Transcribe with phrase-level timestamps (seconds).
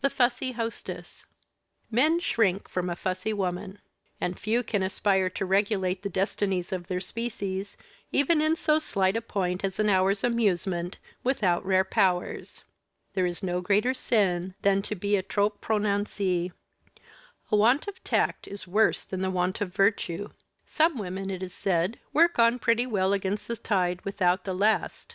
[0.00, 1.26] THE FUSSY HOSTESS
[1.90, 3.80] Men shrink from a fussy woman.
[4.18, 7.76] And few can aspire to regulate the destinies of their species,
[8.10, 12.64] even in so slight a point as an hour's amusement, without rare powers.
[13.12, 16.52] There is no greater sin than to be trop prononcée.
[17.52, 20.30] A want of tact is worse than a want of virtue.
[20.64, 25.04] Some women, it is said, work on pretty well against the tide without the last.